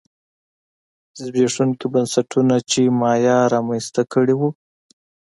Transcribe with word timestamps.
زبېښونکي 1.21 1.85
بنسټونه 1.93 2.55
چې 2.69 2.81
مایا 3.01 3.37
رامنځته 3.53 4.01
کړي 4.13 4.33
وو 4.37 4.49